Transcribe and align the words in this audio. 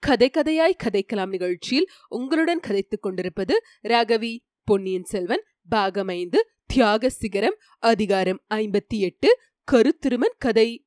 கதை 0.00 0.30
கதையாய் 0.30 0.74
கதைக்கலாம் 0.84 1.28
நிகழ்ச்சியில் 1.28 1.88
உங்களுடன் 2.08 2.60
கதைத்துக் 2.60 3.02
கொண்டிருப்பது 3.02 3.62
ராகவி 3.82 4.38
பொன்னியின் 4.64 5.04
செல்வன் 5.04 5.42
பாகம் 5.68 6.08
ஐந்து 6.08 6.50
தியாக 6.66 7.10
சிகரம் 7.10 7.56
அதிகாரம் 7.78 8.40
ஐம்பத்தி 8.54 8.98
எட்டு 8.98 9.38
கருத்திருமன் 9.72 10.36
கதை. 10.38 10.85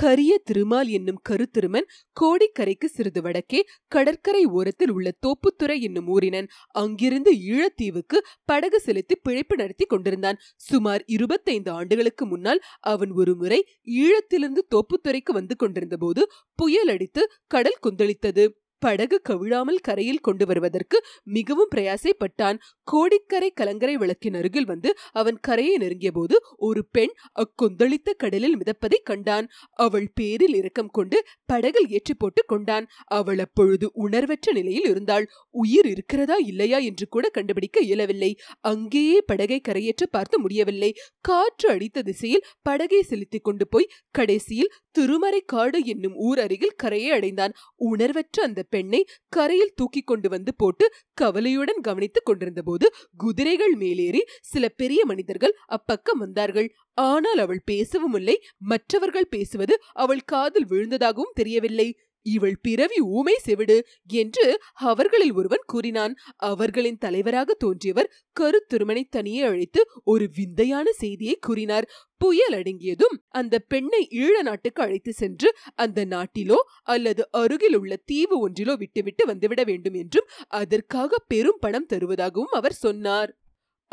கரிய 0.00 0.38
திருமால் 0.44 0.88
என்னும் 0.88 1.20
கருத்திருமன் 1.28 1.86
கோடிக்கரைக்கு 2.20 2.84
சிறிது 2.84 3.22
வடக்கே 3.22 3.60
கடற்கரை 3.88 4.44
ஓரத்தில் 4.44 4.90
உள்ள 4.90 5.08
தோப்புத்துறை 5.26 5.80
என்னும் 5.80 6.08
ஊரினன். 6.08 6.48
அங்கிருந்து 6.68 7.32
ஈழத்தீவுக்கு 7.32 8.18
படகு 8.44 8.80
செலுத்தி 8.80 9.16
பிழைப்பு 9.16 9.56
நடத்தி 9.56 9.84
கொண்டிருந்தான். 9.84 10.40
சுமார் 10.56 11.04
இருபத்தைந்து 11.06 11.70
ஆண்டுகளுக்கு 11.70 12.26
முன்னால் 12.26 12.62
அவன் 12.80 13.10
ஒருமுறை 13.10 13.60
ஈழத்திலிருந்து 14.00 14.64
தோப்புத்துறைக்கு 14.74 15.32
வந்து 15.32 15.56
கொண்டிருந்த 15.56 15.96
போது 15.96 16.24
புயல் 16.54 16.88
அடித்து 16.88 17.30
கடல் 17.46 17.82
கொந்தளித்தது. 17.82 18.46
படகு 18.84 19.16
கவிழாமல் 19.28 19.80
கரையில் 19.80 20.20
கொண்டு 20.20 20.44
வருவதற்கு 20.46 20.96
மிகவும் 21.36 21.70
பிரயாசைப்பட்டான். 21.74 22.56
கோடிக்கரை 22.84 23.50
கலங்கரை 23.50 23.94
விளக்கின் 23.96 24.34
அருகில் 24.34 24.64
வந்து 24.64 24.90
அவன் 25.12 25.38
கரையை 25.40 25.76
நெருங்கிய 25.76 26.10
போது 26.12 26.36
ஒரு 26.56 26.82
பெண் 26.90 27.12
அக்கொந்தளித்த 27.34 28.10
கடலில் 28.16 28.56
மிதப்பதை 28.58 28.98
கண்டான். 29.04 29.46
அவள் 29.78 30.08
பேரில் 30.14 30.54
இரக்கம் 30.54 30.90
கொண்டு 30.90 31.18
படகில் 31.46 31.88
ஏற்றி 31.88 32.14
போட்டு 32.14 32.42
கொண்டான். 32.46 32.86
அவள் 33.14 33.38
அப்பொழுது 33.38 33.86
உணர்வற்ற 33.94 34.52
நிலையில் 34.52 34.88
இருந்தாள். 34.90 35.26
உயிர் 35.54 35.86
இருக்கிறதா 35.86 36.36
இல்லையா? 36.44 36.78
என்று 36.78 37.06
கூட 37.08 37.24
கண்டுபிடிக்க 37.28 37.80
இயலவில்லை. 37.80 38.30
அங்கேயே 38.64 39.18
படகை 39.26 39.60
கரையேற்ற 39.68 40.04
பார்த்து 40.10 40.36
முடியவில்லை. 40.40 40.90
காற்று 41.20 41.68
அடித்த 41.68 42.02
திசையில் 42.02 42.46
படகை 42.62 43.02
செலுத்திக் 43.02 43.44
கொண்டு 43.44 43.64
போய் 43.68 43.90
கடைசியில் 44.10 44.72
திருமறை 44.90 45.40
காடு 45.46 45.78
என்னும் 45.84 46.16
ஊர் 46.22 46.38
அருகில் 46.38 46.78
கரையை 46.82 47.10
அடைந்தான். 47.10 47.52
உணர்வற்ற 47.84 48.42
அந்த 48.42 48.60
பெண்ணை 48.74 49.00
கரையில் 49.36 49.74
தூக்கி 49.74 50.02
கொண்டு 50.02 50.28
வந்து 50.28 50.52
போட்டு 50.54 50.86
கவலையுடன் 51.20 51.80
கவனித்துக் 51.80 52.28
கொண்டிருந்த 52.28 52.62
போது 52.62 52.86
குதிரைகள் 53.16 53.74
மேலேறி 53.82 54.22
சில 54.52 54.64
பெரிய 54.80 55.00
மனிதர்கள் 55.10 55.54
அப்பக்கம் 55.76 56.22
வந்தார்கள். 56.24 56.68
ஆனால் 57.04 57.40
அவள் 57.44 57.62
பேசவும் 57.64 58.16
இல்லை 58.18 58.36
மற்றவர்கள் 58.72 59.32
பேசுவது 59.34 59.76
அவள் 60.04 60.24
காதில் 60.32 60.70
விழுந்ததாகவும் 60.70 61.38
தெரியவில்லை. 61.40 61.88
இவள் 62.26 62.56
பிறவி 62.62 62.98
ஊமை 63.00 63.36
செவிடு 63.38 63.76
என்று 64.06 64.46
அவர்களில் 64.82 65.32
ஒருவன் 65.32 65.64
கூறினான். 65.66 66.14
அவர்களின் 66.36 66.98
தலைவராக 66.98 67.54
தோன்றியவர் 67.54 68.12
கருத்திருமனை 68.40 69.02
தனியே 69.10 69.42
அழைத்து 69.42 69.80
ஒரு 70.04 70.26
விந்தையான 70.36 70.86
செய்தியை 70.92 71.36
கூறினார். 71.40 71.88
புயல் 72.18 72.52
அடங்கியதும் 72.52 73.16
அந்த 73.28 73.54
பெண்ணை 73.58 74.02
ஈழ 74.10 74.34
நாட்டுக்கு 74.42 74.82
அழைத்து 74.82 75.12
சென்று 75.12 75.48
அந்த 75.74 76.04
நாட்டிலோ 76.04 76.58
அல்லது 76.82 77.22
அருகில் 77.30 77.76
உள்ள 77.76 77.96
தீவு 78.04 78.36
ஒன்றிலோ 78.40 78.76
விட்டுவிட்டு 78.76 79.24
வந்துவிட 79.26 79.62
வேண்டும் 79.64 79.94
என்றும் 79.94 80.28
அதற்காக 80.54 81.18
பெரும் 81.28 81.60
பணம் 81.60 81.90
தருவதாகவும் 81.92 82.54
அவர் 82.54 82.76
சொன்னார். 82.78 83.32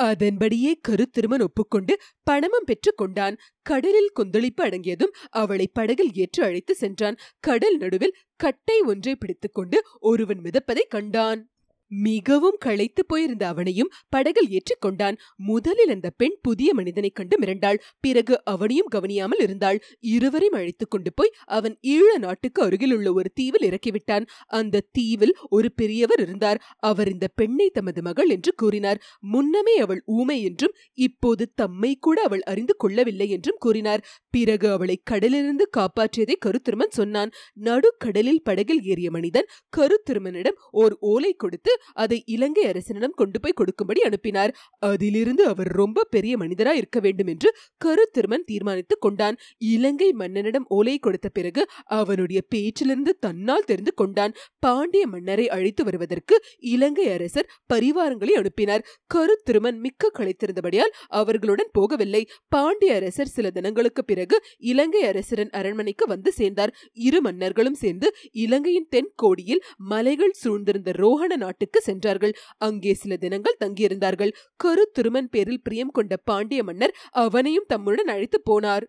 அதன்படியே 0.03 0.79
கருத்திருமன் 0.87 1.41
ஒப்புக்கொண்டு 1.41 1.97
பணமும் 2.23 2.63
பெற்றுக் 2.65 2.97
கொண்டான். 2.97 3.37
கடலில் 3.61 4.11
கொந்தளிப்பு 4.13 4.65
அடங்கியதும் 4.65 5.13
அவளை 5.29 5.67
படகில் 5.67 6.11
ஏற்று 6.13 6.43
அழைத்து 6.43 6.75
சென்றான். 6.75 7.17
கடல் 7.39 7.77
நடுவில் 7.77 8.15
கட்டை 8.35 8.81
ஒன்றை 8.81 9.15
பிடித்துக்கொண்டு 9.15 9.83
ஒருவன் 9.99 10.41
மிதப்பதை 10.41 10.83
கண்டான். 10.89 11.50
மிகவும் 11.91 12.57
களைத்து 12.59 13.05
போயிருந்த 13.05 13.47
அவனையும் 13.47 13.91
படகில் 14.09 14.49
ஏற்றிக்கொண்டான் 14.49 15.17
முதலில் 15.35 15.89
அந்த 15.89 16.09
பெண் 16.09 16.35
புதிய 16.41 16.73
மனிதனைக் 16.73 17.15
கண்டு 17.15 17.37
மிரண்டாள். 17.39 17.79
பிறகு 17.99 18.41
அவனையும் 18.43 18.87
கவனியாமல் 18.95 19.39
இருந்தாள். 19.39 19.83
இருவரையும் 19.99 20.53
அழைத்துக் 20.53 20.89
கொண்டு 20.89 21.13
போய் 21.13 21.33
அவன் 21.45 21.77
ஈழ 21.81 22.17
நாட்டுக்கு 22.19 22.63
அருகில் 22.63 22.93
உள்ள 22.93 23.13
ஒரு 23.13 23.31
தீவில் 23.33 23.69
இறக்கிவிட்டான். 23.69 24.25
அந்த 24.47 24.83
தீவில் 24.91 25.35
ஒரு 25.49 25.71
பெரியவர் 25.71 26.19
இருந்தார். 26.19 26.61
அவர் 26.77 27.11
இந்த 27.11 27.27
பெண்ணை 27.35 27.69
தமது 27.69 28.01
மகள் 28.01 28.29
என்று 28.29 28.53
கூறினார். 28.53 29.01
முன்னமே 29.19 29.75
அவள் 29.77 30.03
ஊமை 30.05 30.43
என்றும் 30.43 30.73
இப்போது 30.93 31.51
தம்மை 31.55 31.97
கூட 31.99 32.21
அவள் 32.21 32.41
அறிந்து 32.41 32.75
கொள்ளவில்லை 32.75 33.29
என்றும் 33.29 33.59
கூறினார். 33.59 34.05
பிறகு 34.29 34.71
அவளை 34.71 35.01
கடலிலிருந்து 35.03 35.69
காப்பாற்றியதை 35.77 36.35
கருத்திருமன் 36.45 36.89
சொன்னான். 36.89 37.31
நடுக்கடலில் 37.53 38.43
படகில் 38.43 38.83
ஏறிய 38.83 39.11
மனிதன் 39.11 39.45
கருத்திருமனிடம் 39.77 40.57
ஓர் 40.71 40.97
ஓலை 40.99 41.33
கொடுத்து 41.33 41.80
அதை 41.93 42.23
இலங்கை 42.25 42.63
அரசனிடம் 42.65 43.15
கொண்டு 43.15 43.39
போய் 43.39 43.51
கொடுக்கும்படி 43.51 44.01
அனுப்பினார். 44.01 44.53
அதிலிருந்து 44.79 45.43
அவர் 45.45 45.71
ரொம்ப 45.81 46.07
பெரிய 46.09 46.37
மனிதராய் 46.37 46.79
இருக்க 46.81 46.99
வேண்டும் 46.99 47.27
என்று 47.27 47.49
கருத்திருமன் 47.85 48.45
தீர்மானித்துக் 48.45 49.01
கொண்டான். 49.01 49.37
இலங்கை 49.57 50.09
மன்னனிடம் 50.19 50.67
ஓலை 50.67 50.97
கொடுத்த 50.97 51.29
பிறகு 51.29 51.63
அவனுடைய 51.83 52.41
பேச்சிலிருந்து 52.55 53.13
தன்னால் 53.19 53.63
தெரிந்து 53.63 53.93
கொண்டான். 53.93 54.33
பாண்டிய 54.59 55.07
மன்னரை 55.07 55.49
அழைத்து 55.49 55.83
வருவதற்கு 55.83 56.35
இலங்கை 56.73 57.07
அரசர் 57.09 57.49
பரிவாரங்களை 57.73 58.33
அனுப்பினார். 58.33 58.85
கருத்திருமன் 59.13 59.79
மிக்க 59.79 60.11
களைத்திருந்தபடியால் 60.19 60.93
அவர்களுடன் 61.07 61.71
போகவில்லை. 61.79 62.23
பாண்டிய 62.47 62.95
அரசர் 62.95 63.33
சில 63.35 63.49
தினங்களுக்கு 63.49 64.05
பிறகு 64.05 64.35
இலங்கை 64.57 65.03
அரசரின் 65.03 65.49
அரண்மனைக்கு 65.49 66.05
வந்து 66.07 66.31
சேர்ந்தார். 66.31 66.73
இரு 66.93 67.21
மன்னர்களும் 67.21 67.73
சேர்ந்து 67.73 68.07
இலங்கையின் 68.31 68.87
தென் 68.89 69.11
கோடியில் 69.15 69.63
மலைகள் 69.91 70.35
சூழ்ந்திருந்த 70.43 70.89
ரோஹண 71.01 71.35
நாட்டுக்கு 71.73 71.89
சென்றார்கள். 71.91 72.33
அங்கே 72.57 72.93
சில 73.01 73.15
தினங்கள் 73.23 73.61
தங்கியிருந்தார்கள். 73.63 74.31
கரு 74.63 74.83
திருமன் 74.95 75.29
பேரில் 75.31 75.63
பிரியம் 75.65 75.95
கொண்ட 75.97 76.13
பாண்டிய 76.29 76.61
மன்னர் 76.63 76.93
அவனையும் 77.23 77.69
தம்முடன் 77.71 78.11
அழைத்து 78.13 78.39
போனார். 78.49 78.85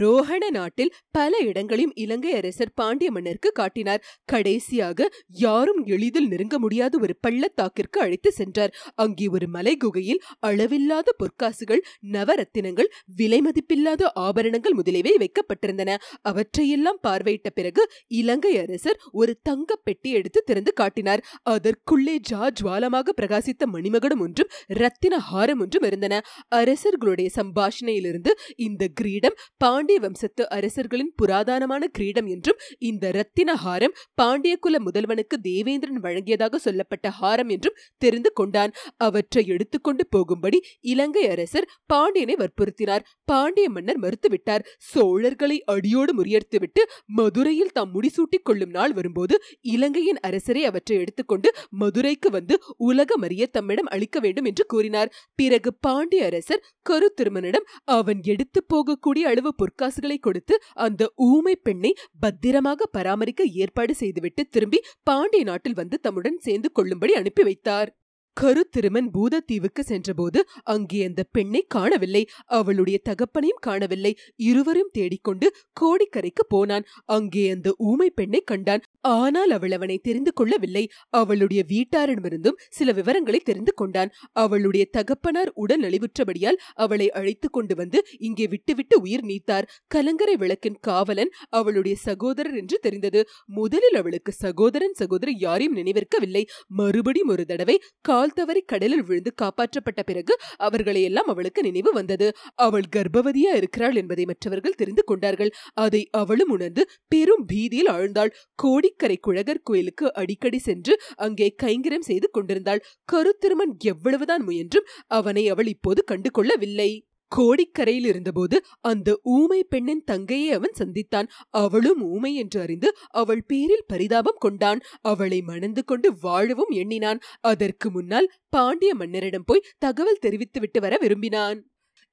ரோஹண 0.00 0.44
நாட்டில் 0.50 0.92
பல 1.10 1.32
இடங்களையும் 1.48 1.94
இலங்கை 2.04 2.32
அரசர் 2.38 2.72
பாண்டிய 2.74 3.08
மன்னருக்கு 3.16 3.50
காட்டினார். 3.52 4.02
கடைசியாக 4.32 5.08
யாரும் 5.44 5.80
எளிதில் 5.86 6.28
நெருங்க 6.32 6.56
முடியாத 6.58 6.94
ஒரு 7.04 7.14
பள்ளத்தாக்கிற்கு 7.26 7.98
அழைத்து 8.04 8.30
சென்றார். 8.32 8.72
அங்கே 9.04 9.26
ஒரு 9.36 9.46
மலை 9.56 9.74
குகையில் 9.76 10.22
அளவில்லாத 10.48 11.14
பொற்காசுகள் 11.20 11.82
நவரத்தினங்கள் 12.16 12.90
விலை 13.18 13.40
மதிப்பில்லாத 13.46 14.10
ஆபரணங்கள் 14.26 14.76
முதலியவை 14.80 15.14
வைக்கப்பட்டிருந்தன. 15.24 15.90
அவற்றையெல்லாம் 16.22 17.00
பார்வையிட்ட 17.06 17.50
பிறகு 17.50 17.82
இலங்கை 18.20 18.54
அரசர் 18.64 19.00
ஒரு 19.12 19.32
தங்க 19.42 19.70
பெட்டி 19.86 20.10
எடுத்து 20.10 20.42
திறந்து 20.42 20.72
காட்டினார். 20.72 21.24
அதற்குள்ளே 21.54 22.16
ஜா 22.30 22.44
ஜுவாலமாக 22.58 23.14
பிரகாசித்த 23.20 23.64
மணிமகடம் 23.74 24.22
ஒன்றும் 24.26 24.52
ரத்தின 24.80 25.14
ஹாரம் 25.30 25.60
ஒன்றும் 25.64 25.86
இருந்தன. 25.88 26.14
அரசர்களுடைய 26.60 27.28
சம்பாஷணையிலிருந்து 27.38 28.32
இந்த 28.66 28.84
கிரீடம் 28.98 29.36
பாண்டிய 29.86 30.04
வம்சத்து 30.04 30.44
அரசர்களின் 30.50 31.10
புராதனமான 31.18 31.84
கிரீடம் 31.96 32.28
என்றும் 32.34 32.60
இந்த 32.88 33.10
ரத்தின 33.16 33.50
ஹாரம் 33.64 33.92
பாண்டிய 34.14 34.54
குல 34.56 34.78
முதல்வனுக்கு 34.78 35.36
தேவேந்திரன் 35.42 36.00
வழங்கியதாக 36.02 36.58
சொல்லப்பட்ட 36.64 37.06
ஹாரம் 37.20 37.50
என்றும் 37.54 37.76
தெரிந்து 38.04 38.30
கொண்டான். 38.32 38.72
அவற்றை 39.06 39.42
எடுத்துக்கொண்டு 39.46 40.04
போகும்படி 40.06 40.58
இலங்கை 40.92 41.24
அரசர் 41.28 41.68
பாண்டியனை 41.86 42.36
வற்புறுத்தினார். 42.36 43.04
பாண்டிய 43.24 43.68
மன்னர் 43.70 44.00
மறுத்துவிட்டார். 44.00 44.64
சோழர்களை 44.90 45.58
அடியோடு 45.74 46.14
முறியடித்துவிட்டு 46.18 46.84
மதுரையில் 47.18 47.72
தாம் 47.72 47.92
முடிசூட்டிக் 47.94 48.46
கொள்ளும் 48.50 48.74
நாள் 48.78 48.92
வரும்போது 48.92 49.36
இலங்கையின் 49.74 50.20
அரசரை 50.20 50.64
அவற்றை 50.64 50.98
எடுத்துக்கொண்டு 50.98 51.50
மதுரைக்கு 51.82 52.30
வந்து 52.30 52.56
உலகம் 52.90 53.26
அறிய 53.28 53.46
தம்மிடம் 53.48 53.92
அளிக்க 53.94 54.16
வேண்டும் 54.20 54.44
என்று 54.44 54.66
கூறினார். 54.66 55.12
பிறகு 55.38 55.72
பாண்டிய 55.80 56.24
அரசர் 56.24 56.64
கரு 56.82 57.10
திருமனிடம் 57.18 57.68
அவன் 57.98 58.20
எடுத்து 58.24 58.60
போகக்கூடிய 58.74 59.24
அளவு 59.32 59.50
பொற்காசுகளை 59.66 60.18
கொடுத்து 60.20 60.56
அந்த 60.86 61.12
ஊமை 61.30 61.56
பெண்ணை 61.62 61.92
பத்திரமாக 62.20 62.90
பராமரிக்க 62.92 63.44
ஏற்பாடு 63.62 63.94
செய்துவிட்டு 63.94 64.44
திரும்பி 64.48 64.80
பாண்டிய 65.02 65.44
நாட்டில் 65.44 65.78
வந்து 65.82 65.98
தம்முடன் 66.00 66.42
சேர்ந்து 66.48 66.70
கொள்ளும்படி 66.72 67.14
அனுப்பி 67.14 67.42
வைத்தார். 67.42 67.90
கருத்திருமன் 68.36 69.06
பூதத்தீவுக்கு 69.14 69.82
சென்றபோது 69.90 70.40
அங்கே 70.64 70.98
அந்த 71.06 71.22
பெண்ணை 71.36 71.62
காணவில்லை. 71.74 72.22
அவளுடைய 72.58 72.96
தகப்பனையும் 73.08 73.62
காணவில்லை. 73.66 74.12
இருவரும் 74.48 74.90
தேடிக்கொண்டு 74.92 75.46
கோடிக்கரைக்கு 75.80 76.44
போனான். 76.48 76.84
அங்கே 77.16 77.44
அந்த 77.50 77.70
ஊமை 77.90 78.08
பெண்ணை 78.10 78.40
கண்டான். 78.44 78.84
ஆனால் 79.08 79.50
அவள் 79.50 79.74
அவனை 79.76 79.96
தெரிந்து 79.98 80.32
கொள்ளவில்லை. 80.32 80.82
அவளுடைய 81.20 81.60
வீட்டாரிடமிருந்தும் 81.72 82.58
சில 82.68 82.92
விவரங்களை 82.92 83.40
தெரிந்து 83.44 83.72
கொண்டான். 83.74 84.10
அவளுடைய 84.32 84.84
தகப்பனார் 84.90 85.50
உடல் 85.54 85.82
நலிவுற்றபடியால் 85.82 86.60
அவளை 86.74 87.06
அழைத்து 87.10 87.50
கொண்டு 87.50 87.74
வந்து 87.74 87.98
இங்கே 88.18 88.46
விட்டுவிட்டு 88.46 88.96
உயிர் 89.00 89.24
நீத்தார். 89.24 89.68
கலங்கரை 89.88 90.36
விளக்கின் 90.36 90.78
காவலன் 90.80 91.32
அவளுடைய 91.50 91.96
சகோதரர் 91.98 92.56
என்று 92.56 92.78
தெரிந்தது. 92.78 93.22
முதலில் 93.46 93.94
அவளுக்கு 93.94 94.32
சகோதரன் 94.32 94.96
சகோதரி 95.02 95.34
யாரையும் 95.38 95.76
நினைவிருக்கவில்லை. 95.76 96.44
மறுபடியும் 96.80 97.32
ஒரு 97.36 97.44
தடவை 97.44 97.76
கால் 98.00 98.34
தவறி 98.34 98.62
கடலில் 98.66 99.04
விழுந்து 99.04 99.32
காப்பாற்றப்பட்ட 99.42 100.00
பிறகு 100.02 100.34
அவர்களை 100.58 101.02
எல்லாம் 101.02 101.30
அவளுக்கு 101.34 101.62
நினைவு 101.62 101.92
வந்தது. 101.92 102.28
அவள் 102.66 102.90
கர்ப்பவதியா 102.96 103.52
இருக்கிறாள் 103.54 103.96
என்பதை 103.96 104.24
மற்றவர்கள் 104.24 104.78
தெரிந்து 104.82 105.04
கொண்டார்கள். 105.04 105.52
அதை 105.76 106.02
அவளும் 106.10 106.52
உணர்ந்து 106.56 106.82
பெரும் 107.08 107.44
பீதியில் 107.52 107.92
ஆழ்ந்தாள். 107.96 108.34
கோடி 108.54 108.90
கோடிக்கரை 108.96 109.16
குழகர் 109.26 109.66
கோயிலுக்கு 109.68 110.06
அடிக்கடி 110.12 110.58
சென்று 110.58 110.92
அங்கே 111.16 111.48
கைங்கரம் 111.62 112.06
செய்து 112.08 112.28
கொண்டிருந்தாள். 112.30 112.80
கருத்திருமன் 113.12 113.74
எவ்வளவுதான் 113.92 114.44
முயன்றும் 114.44 114.88
அவனை 115.18 115.44
அவள் 115.48 115.68
இப்போது 115.74 116.00
கண்டு 116.04 116.30
கொள்ளவில்லை 116.30 116.90
கோடிக்கரையில் 117.32 118.08
இருந்தபோது 118.10 118.56
அந்த 118.80 119.08
ஊமை 119.36 119.60
பெண்ணின் 119.64 120.02
தங்கையை 120.04 120.50
அவன் 120.52 120.76
சந்தித்தான். 120.78 121.28
அவளும் 121.62 122.02
ஊமை 122.12 122.32
என்று 122.34 122.58
அறிந்து 122.60 122.88
அவள் 123.22 123.44
பேரில் 123.46 123.86
பரிதாபம் 123.86 124.42
கொண்டான். 124.44 124.82
அவளை 125.02 125.40
மணந்து 125.42 125.84
கொண்டு 125.84 126.10
வாழவும் 126.20 126.74
எண்ணினான். 126.82 127.22
அதற்கு 127.44 127.90
முன்னால் 127.90 128.32
பாண்டிய 128.48 128.92
மன்னரிடம் 128.94 129.48
போய் 129.50 129.66
தகவல் 129.78 130.22
தெரிவித்துவிட்டு 130.26 130.80
வர 130.80 130.96
விரும்பினான். 131.00 131.60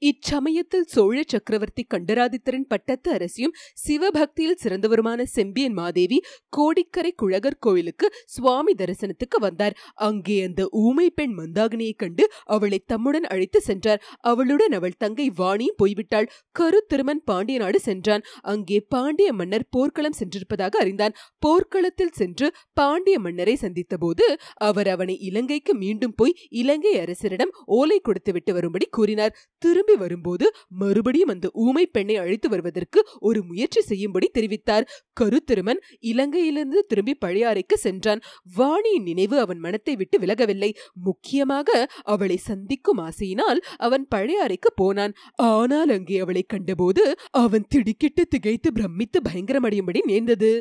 இச்சமயத்தில் 0.01 0.87
சோழ 0.93 1.17
சக்கரவர்த்தி 1.25 1.83
கண்டராதித்தரின் 1.89 2.67
பட்டத்து 2.67 3.09
அரசியும் 3.11 3.53
சிவபக்தியில் 3.83 4.59
சிறந்தவருமான 4.63 5.21
செம்பியன் 5.23 5.73
மாதேவி 5.73 6.17
கோடிக்கரை 6.49 7.11
குழகர் 7.13 7.59
கோயிலுக்கு 7.59 8.07
சுவாமி 8.25 8.73
தரிசனத்துக்கு 8.73 9.37
வந்தார். 9.39 9.75
அங்கே 10.07 10.37
அந்த 10.43 10.61
ஊமை 10.71 11.09
பெண் 11.09 11.35
மந்தாகினியை 11.39 11.95
கண்டு 11.95 12.25
அவளை 12.45 12.79
தம்முடன் 12.85 13.23
அழைத்து 13.23 13.61
சென்றார். 13.61 14.01
அவளுடன் 14.19 14.71
அவள் 14.71 14.97
தங்கை 14.97 15.27
வாணியும் 15.37 15.79
போய்விட்டாள். 15.81 16.29
கருத்திருமன் 16.59 17.23
பாண்டிய 17.25 17.59
நாடு 17.59 17.79
சென்றான். 17.79 18.25
அங்கே 18.41 18.79
பாண்டிய 18.95 19.29
மன்னர் 19.33 19.67
போர்க்களம் 19.69 20.19
சென்றிருப்பதாக 20.19 20.77
அறிந்தான். 20.79 21.15
போர்க்களத்தில் 21.39 22.15
சென்று 22.15 22.49
பாண்டிய 22.73 23.19
மன்னரை 23.19 23.55
சந்தித்த 23.55 23.93
போது 23.97 24.25
அவர் 24.55 24.87
அவனை 24.87 25.17
இலங்கைக்கு 25.19 25.73
மீண்டும் 25.75 26.15
போய் 26.15 26.37
இலங்கை 26.61 26.93
அரசரிடம் 26.99 27.55
ஓலை 27.65 27.99
கொடுத்துவிட்டு 27.99 28.51
வரும்படி 28.53 28.85
கூறினார். 28.91 29.35
திரு 29.57 29.82
திரும்பி 29.83 30.03
வரும்போது 30.03 30.45
மறுபடியும் 30.81 31.31
அந்த 31.33 31.47
ஊமை 31.63 31.83
பெண்ணை 31.95 32.15
அழைத்து 32.15 32.47
வருவதற்கு 32.49 32.99
ஒரு 33.19 33.39
முயற்சி 33.43 33.81
செய்யும்படி 33.81 34.27
தெரிவித்தார். 34.33 34.87
கருத்திருமன் 35.19 35.81
இலங்கையிலிருந்து 36.11 36.81
திரும்பி 36.91 37.13
பழையாறைக்கு 37.25 37.75
சென்றான். 37.85 38.21
வாணியின் 38.57 39.07
நினைவு 39.09 39.35
அவன் 39.39 39.59
மனத்தை 39.59 39.95
விட்டு 39.95 40.17
விலகவில்லை. 40.19 40.71
முக்கியமாக 41.07 41.69
அவளை 42.13 42.37
சந்திக்கும் 42.49 43.01
ஆசையினால் 43.07 43.61
அவன் 43.77 44.05
பழையாறைக்கு 44.15 44.71
போனான். 44.75 45.15
ஆனால் 45.51 45.91
அங்கே 45.97 46.19
அவளை 46.19 46.45
கண்டபோது 46.47 47.05
அவன் 47.43 47.69
திடுக்கிட்டு 47.69 48.25
திகைத்து 48.27 48.71
பிரமித்து 48.73 49.19
பயங்கரமடையும்படி 49.29 50.01
நேர்ந்தது. 50.11 50.53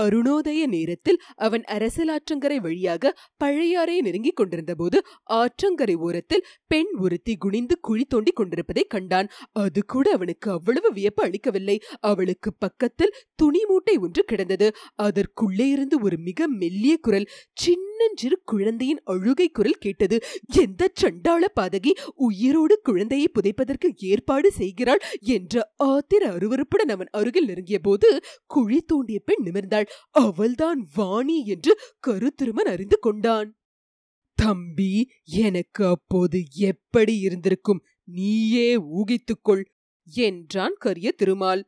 அருணோதய 0.00 0.66
நேரத்தில் 0.66 1.20
அவன் 1.36 1.64
அரசலாற்றங்கரை 1.68 2.58
வழியாக 2.60 3.12
பழையாறை 3.36 3.96
நெருங்கிக் 4.00 4.36
கொண்டிருந்தபோது 4.36 4.98
ஆற்றங்கரை 5.32 5.96
ஓரத்தில் 5.96 6.46
பெண் 6.66 6.92
ஒருத்தி 6.98 7.34
குனிந்து 7.36 7.74
குழி 7.80 8.04
தோண்டி 8.04 8.30
கொண்டிருப்பதை 8.30 8.84
கண்டான். 8.84 9.28
அது 9.52 9.80
கூட 9.84 10.06
அவனுக்கு 10.10 10.48
அவ்வளவு 10.50 10.92
வியப்பு 10.92 11.22
அளிக்கவில்லை. 11.24 11.76
அவளுக்கு 12.00 12.52
பக்கத்தில் 12.58 13.16
துணி 13.34 13.62
மூட்டை 13.64 13.96
ஒன்று 13.96 14.24
கிடந்தது. 14.24 14.68
அதற்குள்ளே 14.94 15.68
இருந்து 15.68 15.98
ஒரு 16.00 16.18
மிக 16.18 16.48
மெல்லிய 16.48 16.96
குரல் 16.96 17.28
சின்ன 17.52 17.93
சின்னஞ்சிறு 17.94 18.36
குழந்தையின் 18.44 19.00
அழுகை 19.04 19.46
குரல் 19.48 19.82
கேட்டது. 19.84 20.16
எந்த 20.62 20.82
சண்டாள 20.92 21.42
பாதகி 21.60 21.92
உயிரோடு 22.26 22.74
குழந்தையை 22.82 23.26
புதைப்பதற்கு 23.28 23.88
ஏற்பாடு 24.10 24.48
செய்கிறாள்? 24.52 25.02
என்ற 25.34 25.62
ஆத்திர 25.84 26.22
அருவறுப்புடன் 26.36 26.92
அவன் 26.94 27.10
அருகில் 27.10 27.44
நெருங்கிய 27.44 27.78
போது 27.78 28.08
குழி 28.46 28.78
தோண்டிய 28.80 29.20
பெண் 29.24 29.44
நிமிர்ந்தாள். 29.44 29.86
அவள்தான் 30.24 30.80
வாணி 30.94 31.38
என்று 31.46 31.74
கருத்திருமன் 32.06 32.70
அறிந்து 32.74 32.98
கொண்டான். 32.98 33.48
தம்பி 34.38 34.92
எனக்கு 35.44 35.84
அப்போது 35.86 36.40
எப்படி 36.70 37.16
இருந்திருக்கும்? 37.18 37.82
நீயே 38.18 38.68
ஊகித்துக்கொள் 38.98 39.64
என்றான் 40.06 40.76
கரிய 40.78 41.08
திருமால். 41.12 41.64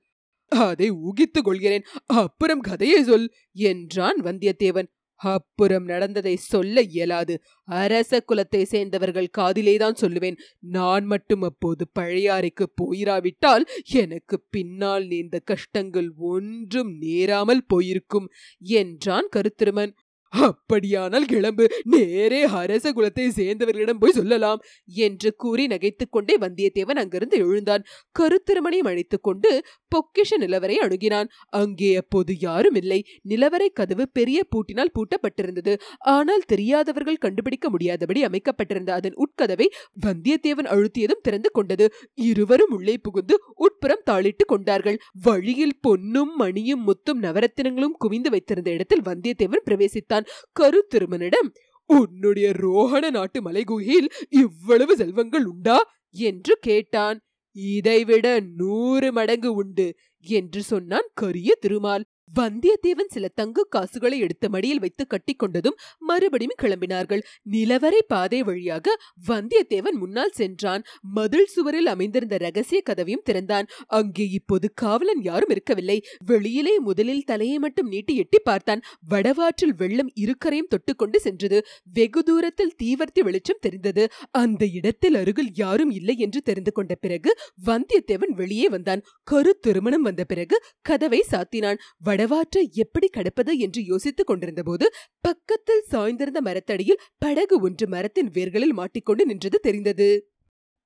அதை 0.53 0.89
ஊகித்துக் 1.07 1.45
கொள்கிறேன் 1.45 1.87
அப்புறம் 2.21 2.61
கதையை 2.61 2.99
சொல் 3.05 3.29
என்றான் 3.69 4.19
வந்தியத்தேவன். 4.23 4.89
அப்புறம் 5.21 5.85
நடந்ததை 5.85 6.37
சொல்ல 6.37 6.83
இயலாது. 6.83 7.35
அரச 7.65 8.21
குலத்தை 8.29 8.63
சேர்ந்தவர்கள் 8.63 9.29
காதிலேதான் 9.39 10.01
சொல்லுவேன். 10.01 10.37
நான் 10.59 11.05
மட்டும் 11.05 11.43
அப்போது 11.43 11.87
பழையாறைக்கு 11.99 12.67
போயிராவிட்டால் 12.75 13.65
எனக்கு 13.93 14.43
பின்னால் 14.51 15.07
நேர்ந்த 15.07 15.39
கஷ்டங்கள் 15.45 16.11
ஒன்றும் 16.17 16.97
நேராமல் 16.99 17.65
போயிருக்கும் 17.67 18.29
என்றான் 18.59 19.29
கருத்திருமன். 19.37 19.93
அப்படியானால் 20.31 21.25
கிளம்பு. 21.25 21.67
நேரே 21.85 22.43
அரச 22.43 22.93
குலத்தை 22.93 23.29
சேர்ந்தவர்களிடம் 23.29 23.99
போய் 23.99 24.13
சொல்லலாம் 24.13 24.61
என்று 24.85 25.35
கூறி 25.35 25.67
நகைத்துக் 25.67 26.11
கொண்டே 26.11 26.39
வந்தியத்தேவன் 26.39 27.01
அங்கிருந்து 27.03 27.39
எழுந்தான். 27.39 27.85
கருத்திருமனையும் 28.19 28.87
அழைத்துக் 28.87 29.23
கொண்டு 29.23 29.65
பொக்கிஷ 29.95 30.39
நிலவரை 30.39 30.77
அணுகினான். 30.79 31.29
அங்கே 31.49 31.97
அப்போது 31.97 32.39
யாரும் 32.39 32.75
இல்லை. 32.75 33.05
நிலவரை 33.29 33.69
கதவு 33.73 34.09
பெரிய 34.09 34.43
பூட்டினால் 34.51 34.93
பூட்டப்பட்டிருந்தது. 34.95 35.79
ஆனால் 35.99 36.43
தெரியாதவர்கள் 36.47 37.17
கண்டுபிடிக்க 37.17 37.71
முடியாதபடி 37.71 38.25
அமைக்கப்பட்டிருந்த 38.25 38.93
அதன் 38.93 39.15
உட்கதவை 39.15 39.67
வந்தியத்தேவன் 40.07 40.71
அழுத்தியதும் 40.75 41.23
திறந்து 41.23 41.51
கொண்டது. 41.51 41.93
இருவரும் 42.15 42.71
உள்ளே 42.71 42.99
புகுந்து 42.99 43.41
உட்புறம் 43.55 44.03
தாளிட்டு 44.11 44.45
கொண்டார்கள். 44.47 44.99
வழியில் 45.23 45.79
பொன்னும் 45.81 46.37
மணியும் 46.37 46.87
முத்தும் 46.87 47.23
நவரத்தினங்களும் 47.23 47.97
குவிந்து 47.99 48.31
வைத்திருந்த 48.31 48.71
இடத்தில் 48.71 49.03
வந்தியத்தேவன் 49.03 49.67
பிரவேசித்தான். 49.71 50.16
பார்த்தான் 50.17 50.55
கருத்திருமனிடம் 50.61 51.55
உன்னுடைய 51.87 52.51
ரோஹண 52.51 53.11
நாட்டு 53.11 53.43
மலைகுகையில் 53.43 54.11
இவ்வளவு 54.31 54.97
செல்வங்கள் 54.97 55.45
உண்டா? 55.45 55.95
என்று 56.11 56.57
கேட்டான். 56.61 57.21
இதைவிட 57.53 58.41
நூறு 58.41 59.13
மடங்கு 59.13 59.55
உண்டு 59.55 59.97
என்று 60.21 60.63
சொன்னான் 60.63 61.11
கரிய 61.15 61.55
திருமால். 61.61 62.05
வந்தியத்தேவன் 62.35 63.11
சில 63.11 63.29
தங்க 63.29 63.65
காசுகளை 63.71 64.19
எடுத்து 64.19 64.51
மடியில் 64.51 64.79
வைத்து 64.79 65.07
கட்டிக்கொண்டதும் 65.07 65.77
மறுபடியும் 65.99 66.59
கிளம்பினார்கள். 66.63 67.23
நிலவரை 67.51 68.01
பாதை 68.07 68.43
வழியாக 68.43 68.97
வந்தியத்தேவன் 69.29 69.99
முன்னால் 69.99 70.31
சென்றான். 70.31 70.85
மதில் 71.01 71.47
சுவரில் 71.47 71.87
அமைந்திருந்த 71.87 72.37
ரகசிய 72.37 72.83
கதவையும் 72.91 73.25
திறந்தான். 73.25 73.67
அங்கே 73.87 74.27
இப்போது 74.31 74.73
காவலன் 74.75 75.23
யாரும் 75.23 75.49
இருக்கவில்லை. 75.49 75.99
வெளியிலே 76.25 76.79
முதலில் 76.79 77.25
தலையை 77.25 77.59
மட்டும் 77.59 77.89
நீட்டி 77.89 78.17
எட்டி 78.17 78.39
பார்த்தான். 78.39 78.83
வடவாற்றில் 79.11 79.75
வெள்ளம் 79.77 80.13
இருக்கரையும் 80.21 80.71
தொட்டுக்கொண்டு 80.75 81.17
சென்றது. 81.17 81.61
வெகு 81.93 82.23
தூரத்தில் 82.23 82.75
தீவர்த்தி 82.83 83.21
வெளிச்சம் 83.21 83.61
தெரிந்தது. 83.61 84.09
அந்த 84.31 84.67
இடத்தில் 84.67 85.15
அருகில் 85.15 85.51
யாரும் 85.55 85.91
இல்லை 85.91 86.17
என்று 86.19 86.43
தெரிந்து 86.43 86.73
கொண்ட 86.73 86.95
பிறகு 86.95 87.37
வந்தியத்தேவன் 87.67 88.35
வெளியே 88.35 88.69
வந்தான். 88.69 89.03
கரு 89.25 89.59
திருமணம் 89.59 90.03
வந்த 90.03 90.25
பிறகு 90.25 90.63
கதவை 90.83 91.25
சாத்தினான். 91.31 91.81
வடவாற்றை 92.17 92.71
எப்படி 92.71 93.09
கடப்பது 93.09 93.59
என்று 93.59 93.85
யோசித்துக் 93.85 94.27
கொண்டிருந்தபோது 94.27 94.91
பக்கத்தில் 95.21 95.85
சாய்ந்திருந்த 95.91 96.39
மரத்தடியில் 96.39 97.01
படகு 97.19 97.61
ஒன்று 97.61 97.89
மரத்தின் 97.89 98.31
வேர்களில் 98.31 98.73
மாட்டிக்கொண்டு 98.73 99.27
நின்றது 99.27 99.61
தெரிந்தது. 99.61 100.31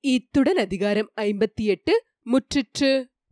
இத்துடன் 0.01 0.57
அதிகாரம் 0.57 1.13
ஐம்பத்தி 1.21 1.63
எட்டு 1.63 2.05
முற்றிற்று. 2.27 3.10